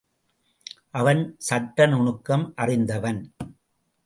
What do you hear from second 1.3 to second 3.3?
சட்ட நுணுக்கம் அறிந்தவன்.